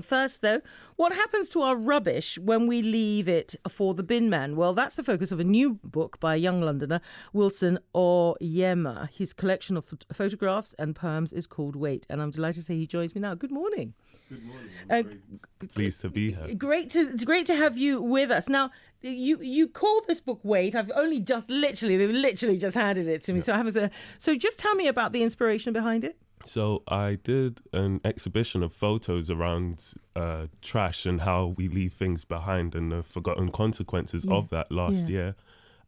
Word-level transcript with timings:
First, 0.00 0.40
though, 0.40 0.62
what 0.96 1.12
happens 1.12 1.50
to 1.50 1.60
our 1.60 1.76
rubbish 1.76 2.38
when 2.38 2.66
we 2.66 2.80
leave 2.80 3.28
it 3.28 3.54
for 3.68 3.92
the 3.92 4.02
bin 4.02 4.30
man? 4.30 4.56
Well, 4.56 4.72
that's 4.72 4.96
the 4.96 5.04
focus 5.04 5.32
of 5.32 5.38
a 5.40 5.44
new 5.44 5.74
book 5.84 6.18
by 6.18 6.34
a 6.34 6.38
young 6.38 6.62
Londoner, 6.62 7.02
Wilson 7.34 7.78
Oryema. 7.94 9.10
His 9.10 9.34
collection 9.34 9.76
of 9.76 9.86
ph- 9.86 10.04
photographs 10.10 10.74
and 10.78 10.96
poems 10.96 11.32
is 11.34 11.46
called 11.46 11.76
Wait, 11.76 12.06
and 12.08 12.22
I'm 12.22 12.30
delighted 12.30 12.60
to 12.60 12.66
say 12.66 12.76
he 12.76 12.86
joins 12.86 13.14
me 13.14 13.20
now. 13.20 13.34
Good 13.34 13.50
morning. 13.50 13.92
Good 14.30 14.42
morning. 14.44 15.20
Uh, 15.60 15.66
Pleased 15.74 16.00
to 16.00 16.08
be 16.08 16.32
here. 16.32 16.54
Great 16.54 16.88
to 16.90 17.00
it's 17.00 17.24
great 17.24 17.44
to 17.46 17.54
have 17.54 17.76
you 17.76 18.00
with 18.00 18.30
us. 18.30 18.48
Now, 18.48 18.70
you 19.02 19.38
you 19.42 19.68
call 19.68 20.00
this 20.08 20.22
book 20.22 20.40
Wait. 20.42 20.74
I've 20.74 20.90
only 20.94 21.20
just 21.20 21.50
literally 21.50 21.98
they've 21.98 22.08
literally 22.10 22.56
just 22.56 22.76
handed 22.76 23.08
it 23.08 23.22
to 23.24 23.34
me, 23.34 23.40
so 23.40 23.52
I 23.52 23.58
haven't. 23.58 23.92
So 24.18 24.36
just 24.36 24.58
tell 24.58 24.74
me 24.74 24.88
about 24.88 25.12
the 25.12 25.22
inspiration 25.22 25.74
behind 25.74 26.02
it. 26.02 26.16
So 26.44 26.82
I 26.88 27.18
did 27.22 27.60
an 27.72 28.00
exhibition 28.04 28.62
of 28.62 28.72
photos 28.72 29.30
around 29.30 29.94
uh, 30.16 30.46
trash 30.60 31.06
and 31.06 31.20
how 31.22 31.54
we 31.56 31.68
leave 31.68 31.92
things 31.94 32.24
behind 32.24 32.74
and 32.74 32.90
the 32.90 33.02
forgotten 33.02 33.50
consequences 33.50 34.24
Yeah. 34.28 34.34
of 34.36 34.50
that 34.50 34.70
last 34.72 35.08
Yeah. 35.08 35.12
year. 35.16 35.36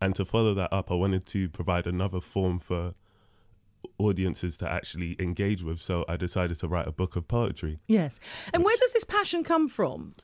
And 0.00 0.14
to 0.16 0.24
follow 0.24 0.54
that 0.54 0.72
up, 0.72 0.90
I 0.90 0.94
wanted 0.94 1.26
to 1.26 1.48
provide 1.48 1.86
another 1.86 2.20
form 2.20 2.58
for 2.58 2.94
audiences 3.98 4.56
to 4.58 4.70
actually 4.70 5.16
engage 5.20 5.62
with. 5.62 5.80
So 5.80 6.04
I 6.08 6.16
decided 6.16 6.58
to 6.60 6.68
write 6.68 6.88
a 6.88 6.92
book 6.92 7.16
of 7.16 7.28
poetry. 7.28 7.78
Yes. 7.86 8.18
And 8.52 8.64
where 8.64 8.76
does 8.76 8.92
this 8.92 9.04
passion 9.04 9.44
come 9.44 9.68
from? 9.68 10.14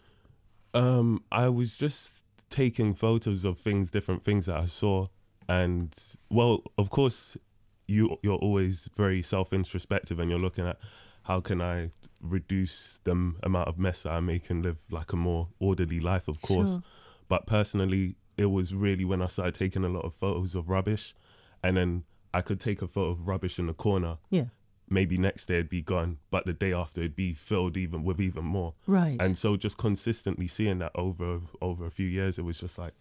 Um, 0.74 1.24
I 1.32 1.48
was 1.48 1.76
just 1.76 2.24
taking 2.48 2.94
photos 2.94 3.44
of 3.44 3.58
things, 3.58 3.90
different 3.90 4.24
things 4.24 4.46
that 4.46 4.56
I 4.56 4.66
saw, 4.66 5.08
and 5.48 5.94
well, 6.30 6.62
of 6.78 6.90
course, 6.90 7.36
you 7.90 8.16
you're 8.22 8.38
always 8.38 8.88
very 8.96 9.22
self 9.22 9.52
introspective, 9.52 10.18
and 10.20 10.30
you're 10.30 10.38
looking 10.46 10.66
at 10.66 10.78
how 11.24 11.40
can 11.40 11.60
I 11.60 11.90
reduce 12.22 13.00
the 13.04 13.10
m- 13.12 13.36
amount 13.42 13.68
of 13.68 13.78
mess 13.78 14.02
that 14.04 14.12
I 14.12 14.20
make 14.20 14.48
and 14.50 14.62
live 14.64 14.78
like 14.90 15.12
a 15.12 15.16
more 15.16 15.48
orderly 15.58 16.00
life, 16.00 16.28
of 16.28 16.40
course. 16.40 16.72
Sure. 16.74 16.82
But 17.28 17.46
personally, 17.46 18.16
it 18.36 18.46
was 18.46 18.74
really 18.74 19.04
when 19.04 19.20
I 19.22 19.26
started 19.26 19.54
taking 19.54 19.84
a 19.84 19.88
lot 19.88 20.04
of 20.04 20.14
photos 20.14 20.54
of 20.54 20.68
rubbish, 20.68 21.14
and 21.62 21.76
then 21.76 22.04
I 22.32 22.40
could 22.40 22.60
take 22.60 22.80
a 22.82 22.88
photo 22.88 23.10
of 23.10 23.26
rubbish 23.28 23.58
in 23.58 23.66
the 23.66 23.74
corner. 23.74 24.18
Yeah. 24.30 24.46
Maybe 24.92 25.16
next 25.18 25.46
day 25.46 25.54
it'd 25.54 25.68
be 25.68 25.82
gone, 25.82 26.18
but 26.30 26.46
the 26.46 26.52
day 26.52 26.72
after 26.72 27.00
it'd 27.00 27.14
be 27.14 27.32
filled 27.34 27.76
even 27.76 28.02
with 28.02 28.20
even 28.20 28.44
more 28.44 28.74
Right. 28.86 29.16
and 29.22 29.38
so 29.38 29.56
just 29.56 29.78
consistently 29.78 30.48
seeing 30.48 30.78
that 30.80 30.90
over 30.96 31.40
over 31.60 31.86
a 31.86 31.90
few 31.90 32.08
years 32.08 32.38
it 32.40 32.42
was 32.44 32.58
just 32.58 32.76
like 32.76 32.94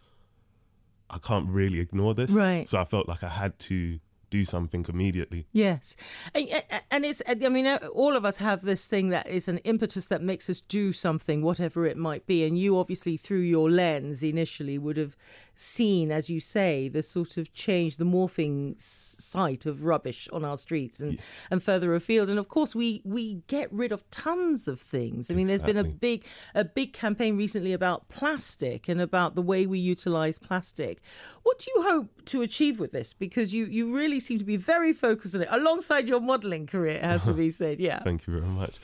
i 1.09 1.17
can't 1.17 1.49
really 1.49 1.79
ignore 1.79 2.13
this 2.13 2.29
Right. 2.29 2.69
so 2.69 2.79
i 2.79 2.83
felt 2.85 3.07
like 3.07 3.23
i 3.23 3.29
had 3.29 3.57
to 3.69 3.99
do 4.29 4.45
something 4.45 4.85
immediately 4.87 5.47
Yes, 5.51 5.95
and, 6.33 6.47
and 6.91 7.05
it's. 7.05 7.21
I 7.27 7.35
mean, 7.49 7.65
uh, 7.65 7.79
all 7.93 8.15
of 8.15 8.23
us 8.23 8.37
have 8.37 8.61
this 8.61 8.85
thing 8.85 9.09
that 9.09 9.27
is 9.27 9.47
an 9.47 9.57
impetus 9.59 10.07
that 10.07 10.21
makes 10.21 10.49
us 10.49 10.61
do 10.61 10.93
something, 10.93 11.43
whatever 11.43 11.85
it 11.85 11.97
might 11.97 12.25
be. 12.27 12.45
And 12.45 12.57
you, 12.57 12.77
obviously, 12.77 13.17
through 13.17 13.39
your 13.39 13.69
lens, 13.69 14.23
initially 14.23 14.77
would 14.77 14.97
have 14.97 15.17
seen, 15.55 16.11
as 16.11 16.29
you 16.29 16.39
say, 16.39 16.87
the 16.87 17.03
sort 17.03 17.35
of 17.37 17.53
change, 17.53 17.97
the 17.97 18.05
morphing 18.05 18.79
sight 18.79 19.65
of 19.65 19.85
rubbish 19.85 20.29
on 20.31 20.45
our 20.45 20.55
streets 20.55 20.99
and 20.99 21.19
and 21.51 21.61
further 21.61 21.93
afield. 21.93 22.29
And 22.29 22.39
of 22.39 22.47
course, 22.47 22.75
we 22.75 23.01
we 23.03 23.41
get 23.47 23.71
rid 23.73 23.91
of 23.91 24.09
tons 24.11 24.67
of 24.67 24.79
things. 24.79 25.29
I 25.29 25.33
mean, 25.33 25.47
there's 25.47 25.61
been 25.61 25.77
a 25.77 25.83
big 25.83 26.25
a 26.55 26.63
big 26.63 26.93
campaign 26.93 27.37
recently 27.37 27.73
about 27.73 28.07
plastic 28.09 28.87
and 28.87 29.01
about 29.01 29.35
the 29.35 29.41
way 29.41 29.65
we 29.65 29.79
utilize 29.79 30.39
plastic. 30.39 31.01
What 31.43 31.59
do 31.59 31.71
you 31.75 31.83
hope 31.83 32.25
to 32.25 32.41
achieve 32.41 32.79
with 32.79 32.91
this? 32.91 33.13
Because 33.13 33.53
you 33.53 33.65
you 33.65 33.93
really 33.93 34.18
seem 34.19 34.37
to 34.39 34.45
be 34.45 34.57
very 34.57 34.93
focused 34.93 35.35
on 35.35 35.41
it 35.41 35.47
alongside 35.51 36.07
your 36.07 36.19
modeling 36.19 36.67
career, 36.67 36.95
it 36.95 37.03
has 37.03 37.23
to 37.23 37.33
be 37.33 37.49
said. 37.61 37.79
Yeah. 37.79 37.99
thank 38.03 38.27
you 38.27 38.33
very 38.33 38.47
much 38.47 38.77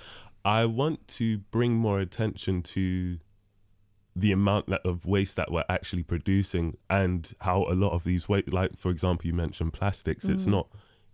i 0.44 0.66
want 0.66 1.08
to 1.08 1.40
bring 1.52 1.74
more 1.74 2.00
attention 2.00 2.62
to 2.62 3.18
the 4.16 4.32
amount 4.32 4.72
of 4.72 5.06
waste 5.06 5.36
that 5.36 5.52
we're 5.52 5.66
actually 5.68 6.04
producing 6.04 6.78
and 6.90 7.34
how 7.42 7.64
a 7.64 7.76
lot 7.76 7.92
of 7.92 8.04
these 8.06 8.30
waste 8.30 8.54
like 8.54 8.78
for 8.78 8.90
example 8.90 9.28
you 9.28 9.34
mentioned 9.34 9.74
plastics 9.74 10.26
it's 10.26 10.46
mm. 10.46 10.52
not 10.52 10.68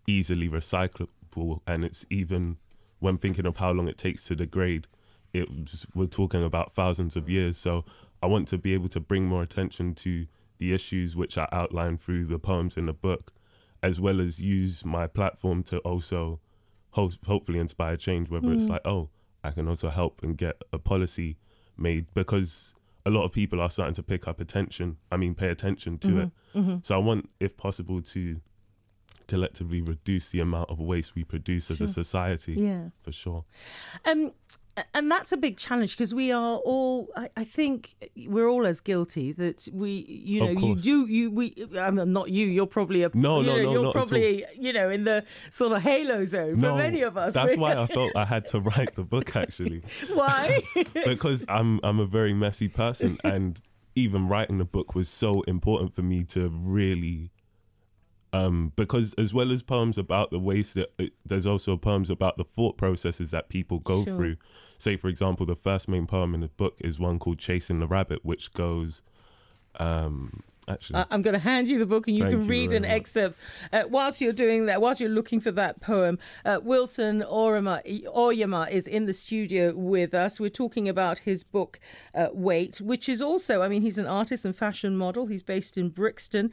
easily 0.08 0.48
recyclable 0.48 1.62
and 1.66 1.84
it's 1.84 2.06
even 2.10 2.58
when 3.00 3.18
thinking 3.18 3.46
of 3.46 3.58
how 3.58 3.72
long 3.72 3.88
it 3.88 3.98
takes 3.98 4.26
to 4.26 4.36
degrade 4.36 4.88
it 5.34 5.50
was- 5.50 5.88
we're 5.96 6.06
talking 6.06 6.44
about 6.44 6.76
thousands 6.76 7.16
of 7.16 7.28
years 7.28 7.58
so 7.58 7.84
i 8.22 8.28
want 8.28 8.48
to 8.48 8.58
be 8.58 8.74
able 8.74 8.90
to 8.90 9.00
bring 9.00 9.26
more 9.26 9.42
attention 9.42 9.96
to 9.96 10.28
the 10.60 10.72
issues 10.72 11.16
which 11.16 11.38
i 11.40 11.48
outlined 11.52 12.00
through 12.00 12.26
the 12.26 12.38
poems 12.38 12.78
in 12.78 12.86
the 12.86 12.94
book 12.94 13.34
as 13.84 14.00
well 14.00 14.22
as 14.22 14.42
use 14.42 14.86
my 14.86 15.08
platform 15.08 15.64
to 15.64 15.80
also 15.80 16.40
ho- 16.92 17.12
hopefully 17.26 17.60
inspire 17.60 17.98
change 17.98 18.30
whether 18.30 18.52
it's 18.52 18.66
mm. 18.66 18.70
like 18.70 18.82
oh 18.86 19.10
i 19.44 19.52
can 19.52 19.68
also 19.68 19.90
help 19.90 20.22
and 20.24 20.38
get 20.38 20.62
a 20.72 20.78
policy 20.78 21.38
made 21.78 22.06
because 22.14 22.76
a 23.06 23.10
lot 23.10 23.24
of 23.24 23.32
people 23.32 23.60
are 23.60 23.70
starting 23.70 23.96
to 23.96 24.04
pick 24.04 24.28
up 24.28 24.40
attention 24.40 24.98
i 25.12 25.18
mean 25.18 25.34
pay 25.34 25.50
attention 25.50 25.98
to 25.98 26.20
it. 26.20 26.32
Mm-hmm, 26.56 26.60
mm-hmm. 26.60 26.76
So 26.84 26.96
i 26.96 26.98
want 27.00 27.30
if 27.40 27.58
possible 27.58 28.02
to 28.02 28.40
collectively 29.28 29.82
reduce 29.82 30.30
the 30.30 30.42
amount 30.42 30.70
of 30.70 30.80
waste 30.80 31.16
we 31.16 31.24
produce 31.24 31.72
as 31.72 31.80
a 31.80 31.88
society 31.88 32.54
Yeah. 32.54 32.90
for 33.02 33.14
sure. 33.14 33.46
Um, 34.06 34.32
and 34.94 35.12
that's 35.12 35.32
a 35.32 35.38
big 35.38 35.58
challenge 35.58 35.98
because 35.98 36.14
we 36.14 36.32
are 36.32 36.58
all. 36.58 37.10
I, 37.16 37.30
I 37.38 37.44
think 37.44 37.96
we're 38.28 38.48
all 38.48 38.66
as 38.66 38.82
guilty 38.82 39.32
that 39.34 39.68
we, 39.74 40.06
you 40.08 40.42
know, 40.42 40.52
you 40.52 40.76
do. 40.76 41.08
You 41.08 41.32
we. 41.32 41.56
I'm 41.80 41.96
not 42.12 42.30
you. 42.30 42.48
You're 42.48 42.68
probably 42.68 43.04
a. 43.04 43.12
No, 43.14 43.42
you 43.42 43.48
no, 43.48 43.56
know, 43.56 43.64
no, 43.64 43.82
You're 43.82 43.92
probably 43.92 44.46
you 44.60 44.74
know 44.74 44.90
in 44.90 45.04
the 45.04 45.26
sort 45.50 45.74
of 45.74 45.82
halo 45.82 46.26
zone 46.26 46.60
for 46.60 46.76
many 46.76 47.02
of 47.02 47.18
us. 47.18 47.34
that's 47.34 47.58
why 47.58 47.76
i 47.76 47.88
felt 47.94 48.16
i 48.16 48.26
had 48.26 48.46
to 48.46 48.60
write 48.60 48.96
the 48.96 49.04
book 49.04 49.36
actually 49.36 49.82
why? 50.14 50.62
because 51.06 51.46
I'm 51.50 51.80
I'm 51.84 52.00
a 52.00 52.06
very 52.06 52.34
messy 52.34 52.68
person, 52.68 53.18
and 53.24 53.60
even 53.96 54.28
writing 54.28 54.58
the 54.58 54.66
book 54.66 54.96
was 54.96 55.10
so 55.10 55.42
important 55.42 55.96
for 55.96 56.02
me 56.02 56.24
to 56.24 56.50
really, 56.50 57.32
um, 58.34 58.72
because 58.76 59.14
as 59.16 59.34
well 59.34 59.52
as 59.52 59.62
poems 59.62 59.98
about 59.98 60.32
the 60.32 60.40
waste, 60.40 60.74
that 60.76 60.94
there's 61.26 61.46
also 61.46 61.76
poems 61.78 62.10
about 62.10 62.38
the 62.38 62.44
thought 62.44 62.78
processes 62.78 63.32
that 63.32 63.50
people 63.50 63.80
go 63.80 64.04
Sure. 64.04 64.16
through. 64.16 64.38
Say, 64.78 64.96
for 64.98 65.10
example, 65.10 65.46
the 65.46 65.56
first 65.56 65.88
main 65.88 66.08
poem 66.08 66.34
in 66.34 66.42
the 66.42 66.48
book 66.48 66.78
is 66.82 67.00
one 67.00 67.20
called 67.20 67.40
"Chasing 67.40 67.80
the 67.80 67.88
Rabbit," 67.88 68.24
which 68.24 68.52
goes, 68.54 69.02
um, 69.80 70.44
actually, 70.72 70.98
I- 71.00 71.06
I'm 71.12 71.22
going 71.22 71.34
to 71.34 71.40
hand 71.40 71.70
you 71.70 71.80
the 71.80 71.86
book 71.86 72.08
and 72.08 72.16
you 72.18 72.24
Thank 72.24 72.34
can 72.36 72.44
you 72.44 72.50
read 72.50 72.72
an 72.74 72.82
much. 72.84 72.92
excerpt. 72.92 73.38
Uh, 73.72 73.84
whilst 73.90 74.22
you're 74.22 74.34
doing 74.34 74.66
that, 74.68 74.82
whilst 74.82 75.00
you're 75.00 75.10
looking 75.10 75.40
for 75.40 75.52
that 75.52 75.82
poem, 75.82 76.18
uh, 76.46 76.60
Wilson 76.64 77.22
Orima, 77.24 77.82
Oyama 78.16 78.68
is 78.72 78.88
in 78.88 79.06
the 79.06 79.14
studio 79.14 79.74
with 79.76 80.14
us. 80.14 80.40
We're 80.40 80.50
talking 80.50 80.88
about 80.90 81.20
his 81.20 81.44
book, 81.44 81.80
uh, 82.16 82.30
Wait, 82.34 82.80
which 82.82 83.08
is 83.10 83.22
also, 83.22 83.62
I 83.62 83.68
mean, 83.68 83.82
he's 83.82 83.98
an 83.98 84.08
artist 84.08 84.46
and 84.46 84.56
fashion 84.56 84.96
model. 84.96 85.28
He's 85.28 85.44
based 85.44 85.78
in 85.78 85.90
Brixton. 85.90 86.52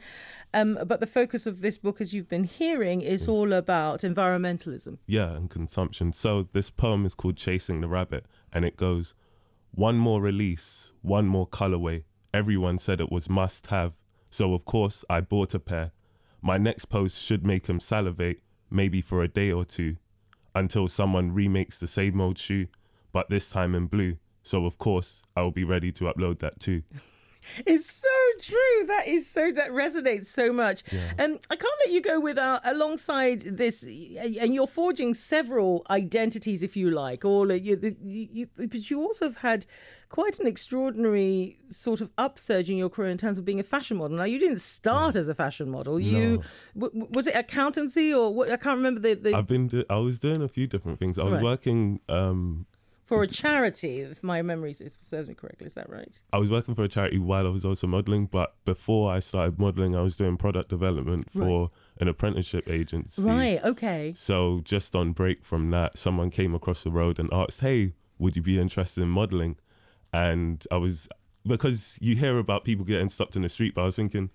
Um, 0.53 0.77
but 0.85 0.99
the 0.99 1.07
focus 1.07 1.45
of 1.47 1.61
this 1.61 1.77
book, 1.77 2.01
as 2.01 2.13
you've 2.13 2.29
been 2.29 2.43
hearing, 2.43 3.01
is 3.01 3.27
all 3.27 3.53
about 3.53 4.01
environmentalism. 4.01 4.97
yeah, 5.07 5.31
and 5.35 5.49
consumption. 5.49 6.13
So 6.13 6.47
this 6.53 6.69
poem 6.69 7.05
is 7.05 7.15
called 7.15 7.37
Chasing 7.37 7.81
the 7.81 7.87
Rabbit, 7.87 8.25
and 8.53 8.65
it 8.65 8.75
goes, 8.77 9.13
One 9.71 9.97
more 9.97 10.21
release, 10.21 10.91
one 11.01 11.27
more 11.27 11.47
colorway. 11.47 12.03
Everyone 12.33 12.77
said 12.77 12.99
it 13.01 13.11
was 13.11 13.29
must 13.29 13.67
have, 13.67 13.93
so 14.29 14.53
of 14.53 14.65
course 14.65 15.03
I 15.09 15.21
bought 15.21 15.53
a 15.53 15.59
pair. 15.59 15.91
My 16.41 16.57
next 16.57 16.85
post 16.85 17.21
should 17.23 17.45
make 17.45 17.67
him 17.67 17.79
salivate, 17.79 18.41
maybe 18.69 19.01
for 19.01 19.21
a 19.21 19.27
day 19.27 19.51
or 19.51 19.65
two, 19.65 19.97
until 20.55 20.87
someone 20.87 21.33
remakes 21.33 21.79
the 21.79 21.87
same 21.87 22.21
old 22.21 22.37
shoe, 22.37 22.67
but 23.11 23.29
this 23.29 23.49
time 23.49 23.75
in 23.75 23.87
blue. 23.87 24.17
So 24.43 24.65
of 24.65 24.77
course 24.77 25.23
I 25.35 25.41
will 25.41 25.51
be 25.51 25.63
ready 25.63 25.91
to 25.93 26.05
upload 26.05 26.39
that 26.39 26.59
too. 26.59 26.83
It's 27.65 27.89
so 27.89 28.18
true. 28.39 28.85
That 28.87 29.07
is 29.07 29.29
so 29.29 29.51
that 29.51 29.71
resonates 29.71 30.25
so 30.27 30.51
much. 30.51 30.83
Um, 31.17 31.39
I 31.49 31.55
can't 31.55 31.73
let 31.85 31.91
you 31.91 32.01
go 32.01 32.19
without 32.19 32.61
alongside 32.65 33.41
this, 33.41 33.83
and 33.83 34.53
you're 34.55 34.67
forging 34.67 35.13
several 35.13 35.85
identities, 35.89 36.63
if 36.63 36.75
you 36.77 36.89
like. 36.91 37.23
All 37.25 37.51
you, 37.53 37.77
you, 38.01 38.27
you, 38.31 38.47
but 38.55 38.89
you 38.89 39.01
also 39.01 39.25
have 39.25 39.37
had 39.37 39.65
quite 40.09 40.39
an 40.39 40.47
extraordinary 40.47 41.57
sort 41.67 42.01
of 42.01 42.09
upsurge 42.17 42.69
in 42.69 42.77
your 42.77 42.89
career 42.89 43.09
in 43.11 43.17
terms 43.17 43.37
of 43.37 43.45
being 43.45 43.59
a 43.59 43.63
fashion 43.63 43.97
model. 43.97 44.17
Now, 44.17 44.23
you 44.23 44.39
didn't 44.39 44.61
start 44.61 45.15
as 45.15 45.29
a 45.29 45.35
fashion 45.35 45.69
model. 45.69 45.99
You 45.99 46.41
w- 46.75 46.91
w- 46.93 47.07
was 47.11 47.27
it 47.27 47.35
accountancy 47.35 48.13
or 48.13 48.33
what? 48.33 48.49
I 48.51 48.57
can't 48.57 48.77
remember 48.77 48.99
the, 48.99 49.13
the 49.15 49.33
I've 49.35 49.47
been 49.47 49.67
do- 49.67 49.85
I 49.89 49.97
was 49.97 50.19
doing 50.19 50.41
a 50.41 50.47
few 50.47 50.65
different 50.67 50.97
things. 50.99 51.19
I 51.19 51.23
was 51.23 51.33
Right. 51.33 51.43
working 51.43 51.99
um 52.09 52.65
for 53.09 53.23
a 53.23 53.27
charity, 53.27 54.01
if 54.01 54.23
my 54.23 54.43
memory 54.43 54.71
serves 54.73 55.27
me 55.27 55.33
correctly. 55.33 55.65
Is 55.65 55.73
that 55.73 55.89
right? 55.89 56.21
I 56.31 56.37
was 56.37 56.49
working 56.49 56.75
for 56.75 56.83
a 56.83 56.87
charity 56.87 57.17
while 57.17 57.47
I 57.47 57.49
was 57.49 57.65
also 57.65 57.87
modeling, 57.87 58.27
but 58.27 58.55
before 58.65 59.11
I 59.11 59.19
started 59.19 59.59
modeling, 59.59 59.95
I 59.95 60.01
was 60.01 60.15
doing 60.15 60.37
product 60.37 60.69
development 60.69 61.31
for 61.31 61.71
an 61.99 62.07
apprenticeship 62.07 62.69
agency. 62.69 63.23
Right. 63.23 63.59
Okay. 63.63 64.13
So 64.15 64.61
just 64.63 64.95
on 64.95 65.13
break 65.13 65.43
from 65.43 65.71
that, 65.71 65.97
someone 65.97 66.29
came 66.29 66.53
across 66.53 66.83
the 66.83 66.91
road 66.91 67.17
and 67.17 67.27
asked, 67.33 67.61
"Hey, 67.61 67.95
would 68.19 68.35
you 68.35 68.43
be 68.43 68.59
interested 68.59 69.01
in 69.01 69.09
modeling?" 69.09 69.57
And 70.13 70.63
I 70.71 70.77
was 70.77 71.09
because 71.45 71.97
you 71.99 72.15
hear 72.15 72.37
about 72.37 72.63
people 72.63 72.85
getting 72.85 73.09
stopped 73.09 73.35
in 73.35 73.41
the 73.41 73.49
street, 73.49 73.73
but 73.73 73.81
I 73.81 73.85
was 73.85 73.95
thinking, 73.95 74.29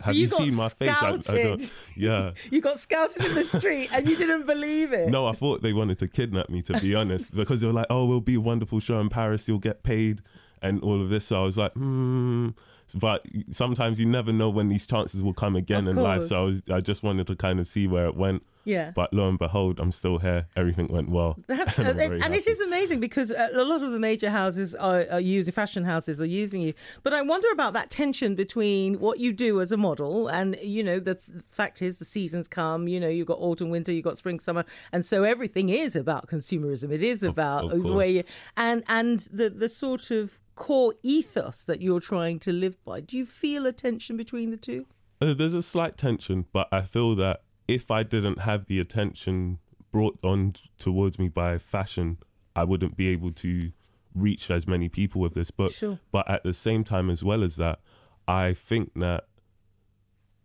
have 0.00 0.14
you 0.14 0.22
you, 0.22 0.28
got 0.28 0.36
seen 0.38 0.54
my 0.54 0.68
face? 0.68 0.88
I, 0.88 1.06
I 1.06 1.10
don't, 1.10 1.24
scouted. 1.24 1.70
yeah. 1.96 2.32
You 2.50 2.60
got 2.60 2.78
scouted 2.78 3.24
in 3.24 3.34
the 3.34 3.44
street 3.44 3.90
and 3.92 4.08
you 4.08 4.16
didn't 4.16 4.46
believe 4.46 4.92
it. 4.92 5.08
No, 5.08 5.26
I 5.26 5.32
thought 5.32 5.62
they 5.62 5.72
wanted 5.72 5.98
to 6.00 6.08
kidnap 6.08 6.48
me, 6.48 6.62
to 6.62 6.78
be 6.80 6.94
honest, 6.94 7.34
because 7.34 7.60
they 7.60 7.66
were 7.66 7.72
like, 7.72 7.86
"Oh, 7.90 8.04
it'll 8.06 8.20
be 8.20 8.34
a 8.36 8.40
wonderful 8.40 8.80
show 8.80 9.00
in 9.00 9.08
Paris. 9.08 9.48
You'll 9.48 9.58
get 9.58 9.82
paid, 9.82 10.22
and 10.62 10.80
all 10.82 11.00
of 11.00 11.08
this." 11.08 11.26
So 11.26 11.40
I 11.40 11.44
was 11.44 11.58
like, 11.58 11.72
"Hmm." 11.72 12.50
But 12.94 13.26
sometimes 13.50 13.98
you 13.98 14.06
never 14.06 14.32
know 14.32 14.48
when 14.48 14.68
these 14.68 14.86
chances 14.86 15.20
will 15.22 15.34
come 15.34 15.56
again 15.56 15.88
Of 15.88 15.96
in 15.96 16.02
life. 16.02 16.22
So 16.24 16.40
I 16.40 16.44
was, 16.44 16.68
I 16.70 16.80
just 16.80 17.02
wanted 17.02 17.26
to 17.26 17.34
kind 17.34 17.58
of 17.58 17.66
see 17.66 17.86
where 17.88 18.06
it 18.06 18.14
went. 18.14 18.44
Yeah. 18.66 18.90
But 18.90 19.14
lo 19.14 19.28
and 19.28 19.38
behold, 19.38 19.78
I'm 19.78 19.92
still 19.92 20.18
here. 20.18 20.48
Everything 20.56 20.88
went 20.88 21.08
well. 21.08 21.38
That's, 21.46 21.78
And 21.78 21.98
and, 22.00 22.22
and 22.22 22.34
it 22.34 22.46
is 22.48 22.60
amazing 22.60 22.98
because 22.98 23.30
uh, 23.30 23.48
a 23.54 23.64
lot 23.64 23.82
of 23.84 23.92
the 23.92 24.00
major 24.00 24.28
houses 24.28 24.74
are, 24.74 25.06
are 25.08 25.20
using 25.20 25.52
fashion 25.52 25.84
houses 25.84 26.20
are 26.20 26.26
using 26.26 26.60
you. 26.60 26.74
But 27.04 27.14
I 27.14 27.22
wonder 27.22 27.48
about 27.52 27.74
that 27.74 27.90
tension 27.90 28.34
between 28.34 28.98
what 28.98 29.20
you 29.20 29.32
do 29.32 29.60
as 29.60 29.70
a 29.70 29.76
model 29.76 30.26
and 30.26 30.58
you 30.60 30.82
know 30.82 30.98
the, 30.98 31.14
th- 31.14 31.44
fact 31.48 31.80
is 31.80 32.00
the 32.00 32.04
seasons 32.04 32.48
come. 32.48 32.88
You 32.88 32.98
know 32.98 33.08
you've 33.08 33.28
got 33.28 33.38
autumn, 33.38 33.70
winter, 33.70 33.92
you've 33.92 34.04
got 34.04 34.18
spring, 34.18 34.40
summer, 34.40 34.64
and 34.92 35.04
so 35.04 35.22
everything 35.22 35.68
is 35.68 35.94
about 35.94 36.26
consumerism. 36.26 36.90
It 36.90 37.04
is 37.04 37.22
about 37.22 37.70
the 37.70 37.92
way 37.92 38.10
you, 38.10 38.24
and 38.56 38.82
and 38.88 39.20
the 39.32 39.48
the 39.48 39.68
sort 39.68 40.10
of 40.10 40.40
core 40.56 40.94
ethos 41.04 41.62
that 41.64 41.80
you're 41.80 42.00
trying 42.00 42.40
to 42.40 42.52
live 42.52 42.84
by. 42.84 43.00
Do 43.00 43.16
you 43.16 43.24
feel 43.24 43.64
a 43.64 43.72
tension 43.72 44.16
between 44.16 44.50
the 44.50 44.56
two? 44.56 44.86
Uh, 45.20 45.34
there's 45.34 45.54
a 45.54 45.62
slight 45.62 45.96
tension, 45.96 46.46
but 46.52 46.68
I 46.72 46.82
feel 46.82 47.14
that 47.16 47.42
if 47.68 47.90
I 47.90 48.02
didn't 48.02 48.40
have 48.40 48.66
the 48.66 48.80
attention 48.80 49.58
brought 49.90 50.18
on 50.22 50.54
towards 50.78 51.18
me 51.18 51.28
by 51.28 51.58
fashion, 51.58 52.18
I 52.54 52.64
wouldn't 52.64 52.96
be 52.96 53.08
able 53.08 53.32
to 53.32 53.72
reach 54.14 54.50
as 54.50 54.66
many 54.66 54.88
people 54.88 55.20
with 55.20 55.34
this 55.34 55.50
book. 55.50 55.72
Sure. 55.72 55.98
But 56.10 56.28
at 56.30 56.42
the 56.42 56.54
same 56.54 56.84
time, 56.84 57.10
as 57.10 57.22
well 57.22 57.42
as 57.42 57.56
that, 57.56 57.80
I 58.26 58.54
think 58.54 58.92
that 58.96 59.26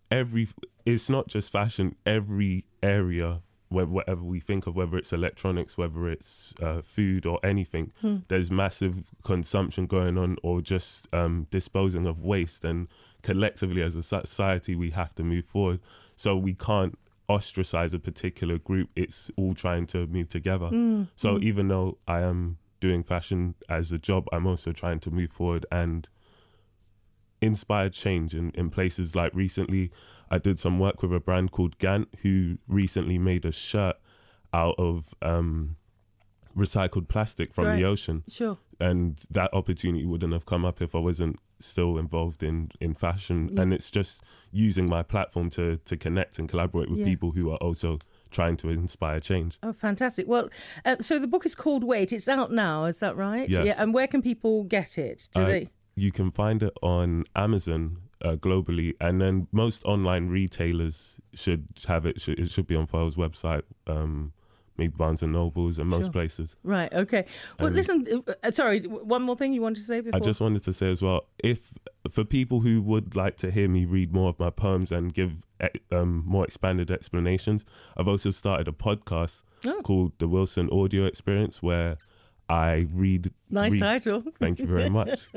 every 0.10 0.50
it's 0.86 1.10
not 1.10 1.28
just 1.28 1.52
fashion. 1.52 1.96
Every 2.06 2.66
area, 2.84 3.42
whatever 3.70 4.24
we 4.24 4.40
think 4.40 4.68
of, 4.68 4.76
whether 4.76 4.98
it's 4.98 5.14
electronics, 5.14 5.78
whether 5.78 6.10
it's 6.10 6.54
uh, 6.62 6.82
food 6.82 7.26
or 7.26 7.40
anything, 7.44 7.92
there's 8.28 8.52
massive 8.52 9.12
consumption 9.24 9.86
going 9.86 10.18
on, 10.18 10.38
or 10.44 10.62
just 10.62 11.08
um, 11.14 11.48
disposing 11.50 12.06
of 12.06 12.20
waste. 12.20 12.66
And 12.66 12.88
collectively, 13.22 13.82
as 13.82 13.96
a 13.96 14.04
society, 14.04 14.76
we 14.76 14.92
have 14.92 15.16
to 15.16 15.24
move 15.24 15.46
forward. 15.46 15.80
So 16.16 16.36
we 16.36 16.54
can't 16.54 16.98
ostracize 17.32 17.94
a 17.94 18.00
particular 18.00 18.58
group. 18.58 18.90
It's 18.96 19.32
all 19.38 19.54
trying 19.54 19.88
to 19.88 20.08
move 20.08 20.30
together. 20.30 20.70
So 21.16 21.40
even 21.40 21.68
though 21.70 21.98
I 22.08 22.22
am 22.22 22.58
doing 22.80 23.04
fashion 23.04 23.56
as 23.70 23.92
a 23.92 23.98
job, 24.00 24.28
I'm 24.34 24.46
also 24.48 24.72
trying 24.74 25.00
to 25.02 25.12
move 25.12 25.32
forward 25.32 25.66
and 25.72 26.08
inspire 27.42 27.90
change 27.90 28.36
in, 28.36 28.52
in 28.52 28.70
places 28.70 29.16
like 29.16 29.34
recently 29.34 29.92
I 30.30 30.38
did 30.38 30.60
some 30.60 30.80
work 30.80 31.02
with 31.02 31.14
a 31.14 31.20
brand 31.20 31.52
called 31.52 31.78
Gant 31.78 32.08
who 32.22 32.58
recently 32.68 33.18
made 33.18 33.46
a 33.46 33.52
shirt 33.52 33.96
out 34.54 34.76
of 34.78 35.14
um, 35.22 35.76
recycled 36.56 37.08
plastic 37.08 37.54
from 37.54 37.66
Right. 37.66 37.78
the 37.78 37.86
ocean 37.86 38.24
Sure. 38.30 38.58
and 38.80 39.24
that 39.32 39.50
opportunity 39.54 40.06
wouldn't 40.06 40.34
have 40.34 40.46
come 40.46 40.66
up 40.66 40.82
if 40.82 40.94
I 40.94 41.00
wasn't 41.00 41.38
still 41.64 41.98
involved 41.98 42.44
in 42.44 42.72
in 42.80 42.94
fashion 42.94 43.50
and 43.58 43.74
it's 43.74 43.90
just 43.92 44.24
using 44.52 44.90
my 44.90 45.02
platform 45.04 45.50
to 45.50 45.78
to 45.78 45.96
connect 45.98 46.40
and 46.40 46.50
collaborate 46.50 46.90
with 46.90 47.00
Yeah. 47.00 47.06
people 47.06 47.32
who 47.32 47.50
are 47.52 47.58
also 47.58 48.00
trying 48.32 48.58
to 48.58 48.70
inspire 48.70 49.20
change 49.20 49.58
Oh, 49.64 49.74
fantastic. 49.74 50.28
Well, 50.28 50.50
uh, 50.86 50.98
so 51.02 51.20
the 51.20 51.28
book 51.28 51.46
is 51.46 51.56
called 51.56 51.84
Wait. 51.84 52.12
It's 52.14 52.30
out 52.30 52.52
now, 52.52 52.86
is 52.86 53.00
that 53.00 53.16
right? 53.18 53.50
Yes. 53.50 53.66
Yeah. 53.66 53.76
And 53.78 53.94
where 53.94 54.08
can 54.08 54.22
people 54.22 54.64
get 54.64 54.98
it? 54.98 55.28
Do 55.34 55.42
Uh, 55.42 55.48
they? 55.48 55.68
You 55.96 56.12
can 56.12 56.32
find 56.32 56.64
it 56.64 56.74
on 56.82 57.26
Amazon 57.36 57.98
uh, 58.24 58.36
globally, 58.38 58.94
and 59.02 59.20
then 59.20 59.48
most 59.52 59.84
online 59.84 60.28
retailers 60.30 61.20
should 61.34 61.68
have 61.88 62.06
it. 62.06 62.22
Should, 62.22 62.40
it 62.40 62.50
should 62.52 62.68
be 62.68 62.76
on 62.76 62.88
Foyles 62.88 63.16
website, 63.18 63.64
um, 63.88 64.32
maybe 64.82 64.94
Barnes 64.98 65.22
and 65.24 65.32
Nobles, 65.34 65.78
and 65.80 65.88
most 65.90 66.06
Sure. 66.06 66.12
places. 66.14 66.56
Right. 66.64 66.92
Okay. 67.04 67.24
Well, 67.60 67.70
listen. 67.72 67.98
Uh, 68.28 68.34
uh, 68.44 68.52
sorry. 68.52 68.82
One 69.16 69.22
more 69.24 69.36
thing 69.38 69.54
you 69.54 69.62
wanted 69.62 69.82
to 69.82 69.88
say 69.94 70.02
before. 70.02 70.18
I 70.18 70.20
just 70.32 70.42
wanted 70.42 70.64
to 70.64 70.74
say 70.74 70.92
as 70.92 71.02
well, 71.02 71.22
if 71.44 71.74
for 72.10 72.24
people 72.24 72.62
who 72.62 72.82
would 72.82 73.16
like 73.16 73.36
to 73.38 73.52
hear 73.52 73.70
me 73.70 73.86
read 73.86 74.12
more 74.12 74.30
of 74.30 74.38
my 74.40 74.50
poems 74.50 74.92
and 74.92 75.14
give 75.14 75.46
um, 75.92 76.24
more 76.26 76.44
expanded 76.44 76.90
explanations, 76.92 77.64
I've 77.96 78.08
also 78.08 78.32
started 78.32 78.68
a 78.68 78.72
podcast 78.72 79.44
Oh. 79.66 79.80
called 79.84 80.14
the 80.18 80.28
Wilson 80.28 80.68
Audio 80.72 81.06
Experience, 81.06 81.62
where 81.62 81.98
I 82.52 82.88
read. 82.94 83.32
Nice 83.50 83.72
read- 83.72 83.80
title. 83.80 84.24
Thank 84.40 84.60
you 84.60 84.68
very 84.68 84.90
much. 84.90 85.30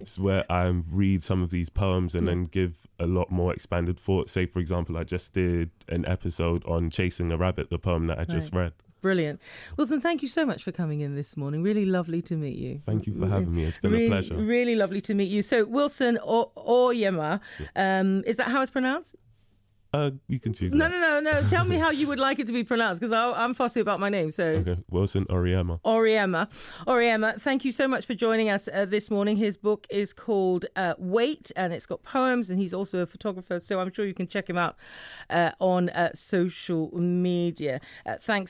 it's 0.00 0.18
where 0.18 0.44
I 0.50 0.66
read 0.68 1.22
some 1.22 1.42
of 1.42 1.48
these 1.50 1.70
poems 1.70 2.14
and 2.14 2.28
then 2.28 2.44
give 2.44 2.86
a 2.98 3.06
lot 3.06 3.30
more 3.30 3.54
expanded 3.54 3.98
thought. 3.98 4.28
Say, 4.28 4.44
for 4.44 4.58
example, 4.58 4.98
I 4.98 5.04
just 5.04 5.32
did 5.32 5.70
an 5.88 6.04
episode 6.04 6.62
on 6.66 6.90
Chasing 6.90 7.32
a 7.32 7.38
Rabbit, 7.38 7.70
the 7.70 7.78
poem 7.78 8.06
that 8.08 8.18
I 8.18 8.24
just 8.24 8.52
read. 8.52 8.74
Brilliant. 9.00 9.40
Wilson, 9.76 10.00
thank 10.00 10.22
you 10.22 10.28
so 10.28 10.44
much 10.44 10.62
for 10.62 10.72
coming 10.72 11.00
in 11.00 11.14
this 11.14 11.36
morning. 11.36 11.62
Really 11.62 11.86
lovely 11.86 12.20
to 12.22 12.36
meet 12.36 12.58
you. 12.58 12.80
Thank 12.84 13.06
you 13.06 13.18
for 13.18 13.26
having 13.28 13.54
me. 13.54 13.64
It's 13.64 13.78
been 13.78 13.92
really, 13.92 14.06
a 14.06 14.10
pleasure. 14.10 14.34
Really 14.34 14.76
lovely 14.76 15.00
to 15.02 15.14
meet 15.14 15.30
you. 15.30 15.40
So, 15.40 15.64
Wilson 15.64 16.18
o- 16.22 16.50
Oyema, 16.56 17.40
um, 17.76 18.24
is 18.26 18.36
that 18.36 18.48
how 18.48 18.60
it's 18.60 18.72
pronounced? 18.72 19.14
Uh, 19.92 20.10
you 20.28 20.38
can 20.38 20.52
choose 20.52 20.74
No, 20.74 20.86
that. 20.88 20.90
no, 21.00 21.20
no, 21.20 21.40
no. 21.40 21.48
Tell 21.48 21.64
me 21.64 21.76
how 21.84 21.90
you 21.90 22.06
would 22.08 22.18
like 22.18 22.38
it 22.38 22.46
to 22.48 22.52
be 22.52 22.62
pronounced 22.62 23.00
because 23.00 23.12
I'm 23.12 23.54
fussy 23.54 23.80
about 23.80 24.00
my 24.00 24.10
name. 24.10 24.30
So, 24.30 24.44
Okay, 24.46 24.76
Wilson 24.90 25.24
Oryema. 25.26 25.80
Oryema. 25.82 26.46
Oryema, 26.86 27.40
thank 27.40 27.64
you 27.64 27.72
so 27.72 27.88
much 27.88 28.04
for 28.04 28.14
joining 28.14 28.50
us 28.50 28.68
uh, 28.72 28.84
this 28.84 29.10
morning. 29.10 29.36
His 29.38 29.56
book 29.56 29.86
is 29.90 30.12
called 30.12 30.66
uh, 30.76 30.94
Wait 30.98 31.50
and 31.56 31.72
it's 31.72 31.86
got 31.86 32.02
poems, 32.02 32.50
and 32.50 32.60
he's 32.60 32.74
also 32.74 32.98
a 33.00 33.06
photographer. 33.06 33.60
So 33.60 33.80
I'm 33.80 33.90
sure 33.92 34.04
you 34.04 34.14
can 34.14 34.26
check 34.26 34.48
him 34.50 34.58
out 34.58 34.76
uh, 35.30 35.52
on 35.58 35.88
uh, 35.88 36.10
social 36.12 36.90
media. 36.98 37.80
Uh, 38.04 38.16
thanks. 38.20 38.46